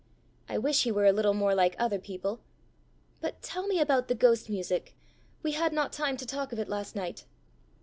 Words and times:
I 0.49 0.57
wish 0.57 0.81
he 0.81 0.91
were 0.91 1.05
a 1.05 1.11
little 1.11 1.35
more 1.35 1.53
like 1.53 1.75
other 1.77 1.99
people! 1.99 2.39
But 3.19 3.43
tell 3.43 3.67
me 3.67 3.79
about 3.79 4.07
the 4.07 4.15
ghost 4.15 4.49
music: 4.49 4.95
we 5.43 5.51
had 5.51 5.73
not 5.73 5.93
time 5.93 6.17
to 6.17 6.25
talk 6.25 6.51
of 6.51 6.57
it 6.57 6.67
last 6.67 6.95
night!" 6.95 7.25